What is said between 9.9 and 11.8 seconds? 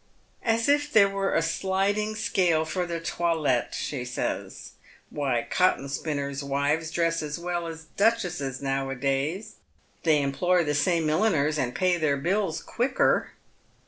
They employ the same milliners, and